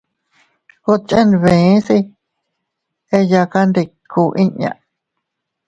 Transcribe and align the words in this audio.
Ikut 0.77 1.01
chenbese 1.09 1.95
eyakandiku 3.17 4.23
inña. 4.43 4.71